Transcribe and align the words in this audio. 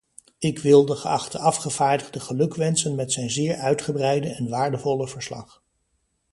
Ik 0.37 0.59
wil 0.59 0.85
de 0.85 0.95
geachte 0.95 1.39
afgevaardigde 1.39 2.19
gelukwensen 2.19 2.95
met 2.95 3.11
zijn 3.11 3.29
zeer 3.29 3.55
uitgebreide 3.55 4.33
en 4.33 4.49
waardevolle 4.49 5.07
verslag. 5.07 5.63